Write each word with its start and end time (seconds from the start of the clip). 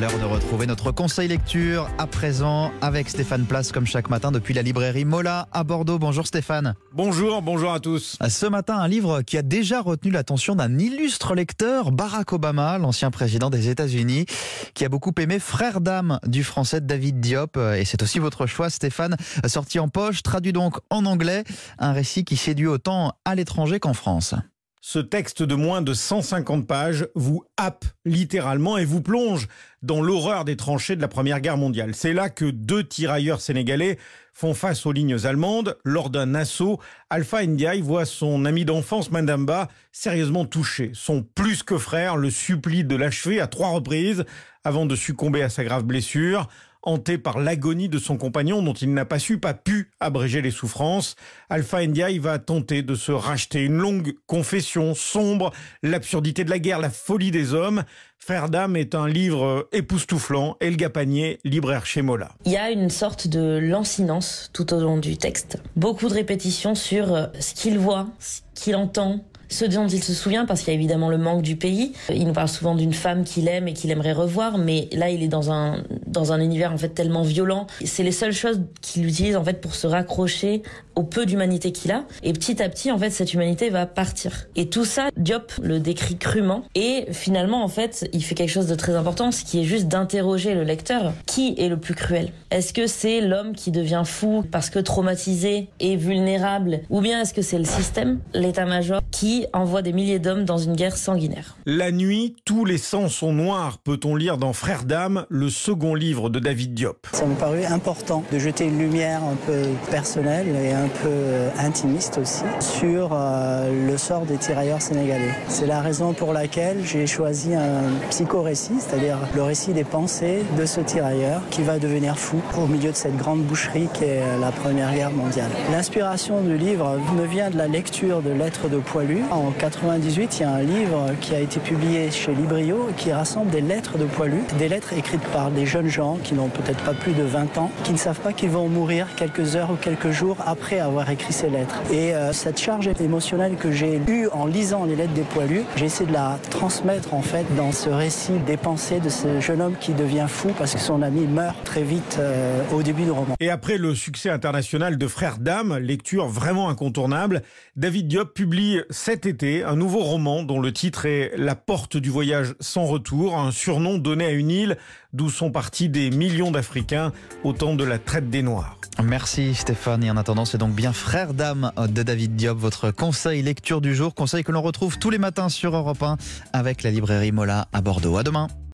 L'heure 0.00 0.18
de 0.18 0.24
retrouver 0.24 0.66
notre 0.66 0.92
conseil 0.92 1.28
lecture 1.28 1.90
à 1.98 2.06
présent 2.06 2.72
avec 2.80 3.10
Stéphane 3.10 3.44
Place 3.44 3.70
comme 3.70 3.84
chaque 3.84 4.08
matin 4.08 4.32
depuis 4.32 4.54
la 4.54 4.62
librairie 4.62 5.04
Mola 5.04 5.46
à 5.52 5.62
Bordeaux. 5.62 5.98
Bonjour 5.98 6.26
Stéphane. 6.26 6.74
Bonjour, 6.94 7.42
bonjour 7.42 7.70
à 7.70 7.80
tous. 7.80 8.16
Ce 8.26 8.46
matin, 8.46 8.78
un 8.78 8.88
livre 8.88 9.20
qui 9.20 9.36
a 9.36 9.42
déjà 9.42 9.82
retenu 9.82 10.10
l'attention 10.10 10.56
d'un 10.56 10.78
illustre 10.78 11.34
lecteur, 11.34 11.92
Barack 11.92 12.32
Obama, 12.32 12.78
l'ancien 12.78 13.10
président 13.10 13.50
des 13.50 13.68
États-Unis, 13.68 14.24
qui 14.72 14.86
a 14.86 14.88
beaucoup 14.88 15.12
aimé 15.18 15.38
Frère 15.38 15.82
d'âme 15.82 16.18
du 16.24 16.44
français 16.44 16.80
David 16.80 17.20
Diop. 17.20 17.58
Et 17.58 17.84
c'est 17.84 18.02
aussi 18.02 18.20
votre 18.20 18.46
choix 18.46 18.70
Stéphane, 18.70 19.18
sorti 19.44 19.78
en 19.78 19.88
poche, 19.88 20.22
traduit 20.22 20.54
donc 20.54 20.78
en 20.88 21.04
anglais, 21.04 21.44
un 21.78 21.92
récit 21.92 22.24
qui 22.24 22.38
séduit 22.38 22.68
autant 22.68 23.12
à 23.26 23.34
l'étranger 23.34 23.80
qu'en 23.80 23.92
France. 23.92 24.34
Ce 24.82 24.98
texte 24.98 25.42
de 25.42 25.54
moins 25.54 25.82
de 25.82 25.92
150 25.92 26.66
pages 26.66 27.06
vous 27.14 27.44
happe 27.58 27.84
littéralement 28.06 28.78
et 28.78 28.86
vous 28.86 29.02
plonge 29.02 29.46
dans 29.82 30.00
l'horreur 30.00 30.46
des 30.46 30.56
tranchées 30.56 30.96
de 30.96 31.02
la 31.02 31.08
Première 31.08 31.42
Guerre 31.42 31.58
mondiale. 31.58 31.94
C'est 31.94 32.14
là 32.14 32.30
que 32.30 32.46
deux 32.46 32.84
tirailleurs 32.84 33.42
sénégalais 33.42 33.98
font 34.32 34.54
face 34.54 34.86
aux 34.86 34.92
lignes 34.92 35.26
allemandes. 35.26 35.76
Lors 35.84 36.08
d'un 36.08 36.34
assaut, 36.34 36.80
Alpha 37.10 37.44
Ndiaye 37.44 37.82
voit 37.82 38.06
son 38.06 38.46
ami 38.46 38.64
d'enfance 38.64 39.10
Mandamba 39.10 39.68
sérieusement 39.92 40.46
touché. 40.46 40.92
Son 40.94 41.22
plus 41.22 41.62
que 41.62 41.76
frère 41.76 42.16
le 42.16 42.30
supplie 42.30 42.82
de 42.82 42.96
l'achever 42.96 43.38
à 43.38 43.48
trois 43.48 43.68
reprises 43.68 44.24
avant 44.64 44.86
de 44.86 44.96
succomber 44.96 45.42
à 45.42 45.50
sa 45.50 45.62
grave 45.62 45.84
blessure 45.84 46.48
hanté 46.82 47.18
par 47.18 47.38
l'agonie 47.38 47.88
de 47.88 47.98
son 47.98 48.16
compagnon 48.16 48.62
dont 48.62 48.72
il 48.72 48.92
n'a 48.94 49.04
pas 49.04 49.18
su, 49.18 49.38
pas 49.38 49.54
pu 49.54 49.90
abréger 50.00 50.42
les 50.42 50.50
souffrances. 50.50 51.16
Alpha 51.48 51.86
Ndiaye 51.86 52.18
va 52.18 52.38
tenter 52.38 52.82
de 52.82 52.94
se 52.94 53.12
racheter 53.12 53.64
une 53.64 53.76
longue 53.76 54.14
confession 54.26 54.94
sombre, 54.94 55.52
l'absurdité 55.82 56.44
de 56.44 56.50
la 56.50 56.58
guerre, 56.58 56.78
la 56.78 56.90
folie 56.90 57.30
des 57.30 57.54
hommes. 57.54 57.84
Frère 58.18 58.50
d'âme 58.50 58.76
est 58.76 58.94
un 58.94 59.08
livre 59.08 59.68
époustouflant. 59.72 60.56
Elga 60.60 60.90
Panier, 60.90 61.38
libraire 61.44 61.86
chez 61.86 62.02
Mola. 62.02 62.32
Il 62.44 62.52
y 62.52 62.56
a 62.56 62.70
une 62.70 62.90
sorte 62.90 63.28
de 63.28 63.58
lancinance 63.58 64.50
tout 64.52 64.74
au 64.74 64.80
long 64.80 64.98
du 64.98 65.16
texte. 65.16 65.58
Beaucoup 65.74 66.08
de 66.08 66.14
répétitions 66.14 66.74
sur 66.74 67.14
euh, 67.14 67.26
ce 67.40 67.54
qu'il 67.54 67.78
voit, 67.78 68.08
ce 68.18 68.40
qu'il 68.54 68.76
entend, 68.76 69.24
ce 69.48 69.64
dont 69.64 69.88
il 69.88 70.02
se 70.02 70.14
souvient, 70.14 70.46
parce 70.46 70.60
qu'il 70.60 70.68
y 70.68 70.76
a 70.76 70.78
évidemment 70.78 71.08
le 71.08 71.18
manque 71.18 71.42
du 71.42 71.56
pays. 71.56 71.92
Il 72.12 72.26
nous 72.26 72.32
parle 72.32 72.48
souvent 72.48 72.74
d'une 72.74 72.92
femme 72.92 73.24
qu'il 73.24 73.48
aime 73.48 73.68
et 73.68 73.72
qu'il 73.72 73.90
aimerait 73.90 74.12
revoir, 74.12 74.58
mais 74.58 74.88
là, 74.92 75.10
il 75.10 75.22
est 75.22 75.28
dans 75.28 75.50
un, 75.50 75.82
dans 76.10 76.32
un 76.32 76.40
univers 76.40 76.72
en 76.72 76.78
fait 76.78 76.90
tellement 76.90 77.22
violent. 77.22 77.66
C'est 77.84 78.02
les 78.02 78.12
seules 78.12 78.32
choses 78.32 78.60
qu'il 78.80 79.06
utilise 79.06 79.36
en 79.36 79.44
fait 79.44 79.60
pour 79.60 79.74
se 79.74 79.86
raccrocher 79.86 80.62
au 81.00 81.02
peu 81.02 81.24
d'humanité 81.24 81.72
qu'il 81.72 81.92
a. 81.92 82.04
Et 82.22 82.34
petit 82.34 82.62
à 82.62 82.68
petit, 82.68 82.92
en 82.92 82.98
fait, 82.98 83.08
cette 83.08 83.32
humanité 83.32 83.70
va 83.70 83.86
partir. 83.86 84.48
Et 84.54 84.68
tout 84.68 84.84
ça, 84.84 85.08
Diop 85.16 85.52
le 85.62 85.80
décrit 85.80 86.18
crûment. 86.18 86.62
Et 86.74 87.06
finalement, 87.10 87.64
en 87.64 87.68
fait, 87.68 88.06
il 88.12 88.22
fait 88.22 88.34
quelque 88.34 88.50
chose 88.50 88.66
de 88.66 88.74
très 88.74 88.94
important, 88.94 89.32
ce 89.32 89.42
qui 89.42 89.60
est 89.60 89.64
juste 89.64 89.88
d'interroger 89.88 90.54
le 90.54 90.62
lecteur. 90.62 91.14
Qui 91.24 91.54
est 91.56 91.70
le 91.70 91.78
plus 91.78 91.94
cruel? 91.94 92.32
Est-ce 92.50 92.74
que 92.74 92.86
c'est 92.86 93.22
l'homme 93.22 93.54
qui 93.54 93.70
devient 93.70 94.02
fou 94.04 94.44
parce 94.52 94.68
que 94.68 94.78
traumatisé 94.78 95.68
et 95.80 95.96
vulnérable 95.96 96.80
Ou 96.90 97.00
bien 97.00 97.22
est-ce 97.22 97.32
que 97.32 97.42
c'est 97.42 97.58
le 97.58 97.64
système, 97.64 98.20
l'état-major, 98.34 99.00
qui 99.10 99.46
envoie 99.54 99.80
des 99.80 99.94
milliers 99.94 100.18
d'hommes 100.18 100.44
dans 100.44 100.58
une 100.58 100.76
guerre 100.76 100.98
sanguinaire? 100.98 101.56
La 101.64 101.92
nuit, 101.92 102.36
tous 102.44 102.66
les 102.66 102.76
sangs 102.76 103.08
sont 103.08 103.32
noirs, 103.32 103.78
peut-on 103.78 104.16
lire 104.16 104.36
dans 104.36 104.52
Frères 104.52 104.84
d'âme, 104.84 105.24
le 105.30 105.48
second 105.48 105.94
livre 105.94 106.28
de 106.28 106.40
David 106.40 106.74
Diop. 106.74 107.06
Ça 107.12 107.24
me 107.24 107.34
parut 107.36 107.64
important 107.64 108.22
de 108.30 108.38
jeter 108.38 108.66
une 108.66 108.78
lumière 108.78 109.22
un 109.24 109.36
peu 109.46 109.62
personnelle 109.90 110.48
et 110.48 110.72
un 110.72 110.89
peu 111.02 111.48
intimiste 111.58 112.18
aussi 112.18 112.42
sur 112.60 113.10
euh, 113.12 113.86
le 113.86 113.96
sort 113.96 114.22
des 114.22 114.36
tirailleurs 114.36 114.82
sénégalais. 114.82 115.34
C'est 115.48 115.66
la 115.66 115.80
raison 115.80 116.12
pour 116.12 116.32
laquelle 116.32 116.78
j'ai 116.84 117.06
choisi 117.06 117.54
un 117.54 118.08
psychorécit, 118.10 118.80
c'est-à-dire 118.80 119.16
le 119.34 119.42
récit 119.42 119.72
des 119.72 119.84
pensées 119.84 120.44
de 120.58 120.66
ce 120.66 120.80
tirailleur 120.80 121.42
qui 121.50 121.62
va 121.62 121.78
devenir 121.78 122.18
fou 122.18 122.40
au 122.58 122.66
milieu 122.66 122.90
de 122.90 122.96
cette 122.96 123.16
grande 123.16 123.42
boucherie 123.42 123.88
qu'est 123.92 124.20
la 124.40 124.50
Première 124.50 124.92
Guerre 124.94 125.10
mondiale. 125.10 125.50
L'inspiration 125.72 126.40
du 126.42 126.56
livre 126.56 126.98
me 127.16 127.26
vient 127.26 127.50
de 127.50 127.56
la 127.56 127.68
lecture 127.68 128.22
de 128.22 128.30
Lettres 128.30 128.68
de 128.68 128.78
Poilu 128.78 129.22
en 129.30 129.50
98, 129.50 130.38
il 130.38 130.42
y 130.42 130.44
a 130.44 130.50
un 130.50 130.62
livre 130.62 131.06
qui 131.20 131.34
a 131.34 131.40
été 131.40 131.60
publié 131.60 132.10
chez 132.10 132.34
Librio 132.34 132.88
qui 132.96 133.12
rassemble 133.12 133.50
des 133.50 133.60
lettres 133.60 133.98
de 133.98 134.04
poilus, 134.04 134.44
des 134.58 134.68
lettres 134.68 134.92
écrites 134.92 135.24
par 135.32 135.50
des 135.50 135.66
jeunes 135.66 135.88
gens 135.88 136.18
qui 136.22 136.34
n'ont 136.34 136.48
peut-être 136.48 136.82
pas 136.84 136.94
plus 136.94 137.12
de 137.12 137.22
20 137.22 137.58
ans, 137.58 137.70
qui 137.84 137.92
ne 137.92 137.98
savent 137.98 138.20
pas 138.20 138.32
qu'ils 138.32 138.50
vont 138.50 138.68
mourir 138.68 139.06
quelques 139.16 139.56
heures 139.56 139.70
ou 139.70 139.76
quelques 139.76 140.10
jours 140.10 140.36
après 140.46 140.69
avoir 140.78 141.10
écrit 141.10 141.32
ces 141.32 141.50
lettres. 141.50 141.74
Et 141.90 142.14
euh, 142.14 142.32
cette 142.32 142.60
charge 142.60 142.88
émotionnelle 143.00 143.56
que 143.56 143.72
j'ai 143.72 144.00
eue 144.06 144.28
en 144.32 144.46
lisant 144.46 144.84
les 144.84 144.94
lettres 144.94 145.14
des 145.14 145.22
poilus, 145.22 145.64
j'ai 145.76 145.86
essayé 145.86 146.08
de 146.08 146.12
la 146.12 146.38
transmettre 146.50 147.14
en 147.14 147.22
fait 147.22 147.46
dans 147.56 147.72
ce 147.72 147.88
récit 147.88 148.38
des 148.46 148.56
pensées 148.56 149.00
de 149.00 149.08
ce 149.08 149.40
jeune 149.40 149.60
homme 149.60 149.74
qui 149.80 149.92
devient 149.92 150.26
fou 150.28 150.50
parce 150.58 150.74
que 150.74 150.80
son 150.80 151.02
ami 151.02 151.26
meurt 151.26 151.56
très 151.64 151.82
vite 151.82 152.18
euh, 152.20 152.62
au 152.72 152.82
début 152.82 153.02
du 153.02 153.10
roman. 153.10 153.34
Et 153.40 153.50
après 153.50 153.78
le 153.78 153.94
succès 153.94 154.30
international 154.30 154.98
de 154.98 155.06
Frères 155.06 155.38
d'âme, 155.38 155.76
lecture 155.78 156.28
vraiment 156.28 156.68
incontournable, 156.68 157.42
David 157.76 158.08
Diop 158.08 158.34
publie 158.34 158.80
cette 158.90 159.26
été 159.26 159.64
un 159.64 159.76
nouveau 159.76 160.00
roman 160.00 160.42
dont 160.42 160.60
le 160.60 160.72
titre 160.72 161.06
est 161.06 161.32
La 161.36 161.54
porte 161.54 161.96
du 161.96 162.10
voyage 162.10 162.54
sans 162.60 162.84
retour, 162.84 163.38
un 163.38 163.50
surnom 163.50 163.98
donné 163.98 164.26
à 164.26 164.30
une 164.30 164.50
île 164.50 164.76
d'où 165.12 165.30
sont 165.30 165.50
partis 165.50 165.88
des 165.88 166.10
millions 166.10 166.50
d'Africains 166.50 167.12
au 167.44 167.52
temps 167.52 167.74
de 167.74 167.84
la 167.84 167.98
traite 167.98 168.30
des 168.30 168.42
Noirs. 168.42 168.76
Merci 169.02 169.54
Stéphane. 169.54 170.04
Et 170.04 170.10
en 170.10 170.16
attendant, 170.16 170.44
c'est 170.44 170.58
donc 170.60 170.74
bien 170.74 170.92
Frère 170.92 171.32
d'âme 171.32 171.72
de 171.78 172.02
David 172.02 172.36
Diop, 172.36 172.58
votre 172.58 172.90
conseil 172.90 173.40
lecture 173.40 173.80
du 173.80 173.94
jour, 173.94 174.14
conseil 174.14 174.44
que 174.44 174.52
l'on 174.52 174.60
retrouve 174.60 174.98
tous 174.98 175.08
les 175.08 175.16
matins 175.16 175.48
sur 175.48 175.74
Europe 175.74 176.02
1 176.02 176.18
avec 176.52 176.82
la 176.82 176.90
librairie 176.90 177.32
Mola 177.32 177.68
à 177.72 177.80
Bordeaux. 177.80 178.18
À 178.18 178.22
demain. 178.22 178.46